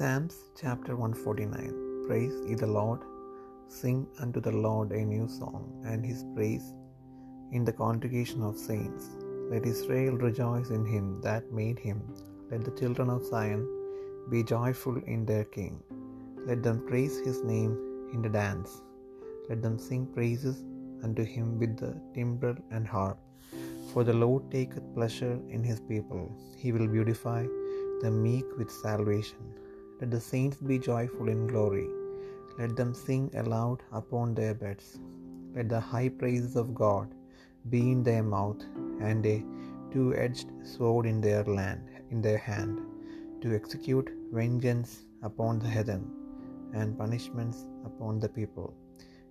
[0.00, 1.72] Psalms chapter 149
[2.06, 3.00] Praise ye the Lord,
[3.78, 6.68] sing unto the Lord a new song, and his praise
[7.56, 9.04] in the congregation of saints.
[9.50, 12.00] Let Israel rejoice in him that made him.
[12.50, 13.62] Let the children of Zion
[14.32, 15.76] be joyful in their King.
[16.48, 17.74] Let them praise his name
[18.14, 18.72] in the dance.
[19.50, 20.58] Let them sing praises
[21.04, 23.18] unto him with the timbrel and harp.
[23.92, 26.24] For the Lord taketh pleasure in his people.
[26.62, 27.42] He will beautify
[28.04, 29.42] the meek with salvation.
[30.00, 31.88] Let the saints be joyful in glory.
[32.58, 34.98] Let them sing aloud upon their beds.
[35.54, 37.08] Let the high praises of God
[37.72, 38.62] be in their mouth,
[39.08, 39.44] and a
[39.92, 41.82] two-edged sword in their land,
[42.12, 42.78] in their hand,
[43.42, 44.92] to execute vengeance
[45.22, 46.04] upon the heathen,
[46.78, 47.58] and punishments
[47.90, 48.68] upon the people,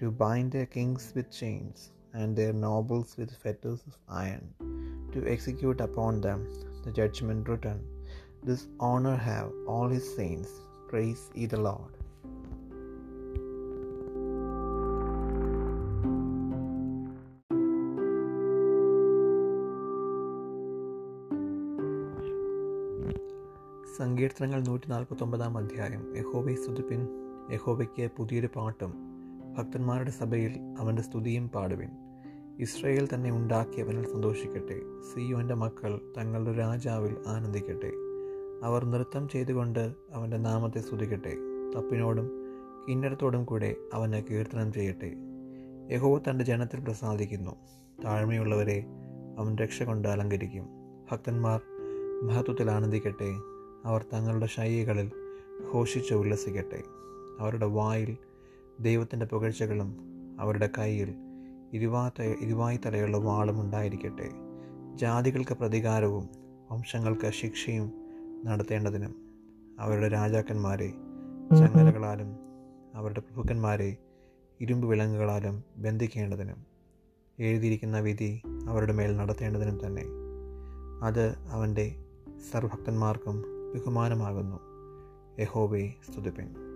[0.00, 4.46] to bind their kings with chains, and their nobles with fetters of iron,
[5.14, 6.40] to execute upon them
[6.84, 7.80] the judgment written.
[8.48, 10.52] This honor have all his saints.
[10.90, 11.92] Praise ye the Lord.
[23.96, 26.16] സങ്കീർത്തനങ്ങൾ നൂറ്റി നാൽപ്പത്തൊമ്പതാം അധ്യായം.
[26.16, 27.08] യഹോവയെ സ്തുതിപ്പിൻ.
[27.52, 28.94] യഹോവയ്ക്ക് പുതിയൊരു പാട്ടും
[29.58, 31.88] ഭക്തന്മാരുടെ സഭയിൽ അവന്റെ സ്തുതിയും പാടുവിൻ.
[32.58, 34.80] ഇസ്രയേൽ തന്നെ ഉണ്ടാക്കിയവനിൽ സന്തോഷിക്കട്ടെ.
[35.14, 38.11] സിയോന്റെ മക്കൾ തങ്ങളുടെ രാജാവിൽ ആനന്ദിക്കട്ടെ.
[38.62, 41.36] അവർ നൃത്തം ചെയ്തുകൊണ്ട് അവന്റെ നാമത്തെ സ്തുതിക്കട്ടെ.
[41.76, 42.30] തപ്പിനോടും
[42.88, 45.12] കിന്നരത്തോടും കൂടെ അവനെ കീർത്തനം ചെയ്യട്ടെ.
[45.94, 47.50] യഹോവ തന്റെ ജനത്തിൽ പ്രസാദിക്കുന്നു.
[48.04, 48.84] താഴ്മയുള്ളവരെ
[49.38, 50.66] അവൻ രക്ഷ കൊണ്ട് അലങ്കരിക്കും.
[51.12, 51.60] ഭക്തന്മാർ
[52.22, 53.34] മഹത്വത്തിൽ ആനന്ദിക്കട്ടെ.
[53.84, 55.10] അവർ തങ്ങളുടെ ശൈലികളിൽ
[55.74, 56.82] ഘോഷിച്ച് ഉല്ലസിക്കട്ടെ.
[57.38, 58.16] അവരുടെ വായിൽ
[58.80, 59.96] ദൈവത്തിന്റെ പുകഴ്ചകളും
[60.40, 61.14] അവരുടെ കയ്യിൽ
[61.72, 64.28] ഇരുവാത്ത ഇരുവായി തലയുള്ള വാളും ഉണ്ടായിരിക്കട്ടെ.
[64.94, 66.28] ജാതികൾക്ക് പ്രതികാരവും
[66.72, 68.01] വംശങ്ങൾക്ക് ശിക്ഷയും
[68.44, 69.14] നടത്തേണ്ടതിനും
[69.80, 70.88] അവരുടെ രാജാക്കന്മാരെ
[71.58, 72.26] ചങ്ങലകളാലും
[72.94, 73.96] അവരുടെ പ്രഭുക്കന്മാരെ
[74.60, 76.66] ഇരുമ്പ് വിലങ്ങുകളാലും ബന്ധിക്കേണ്ടതിനും
[77.38, 80.04] എഴുതിയിരിക്കുന്ന വിധി അവരുടെ മേൽ നടത്തേണ്ടതിനും തന്നെ.
[81.02, 82.04] അത് അവന്റെ
[82.52, 83.44] സർവഭക്തന്മാർക്കും
[83.74, 84.60] ബഹുമാനമാകുന്നു.
[85.40, 86.71] യഹോബെ സ്തുതിപ്പിൻ.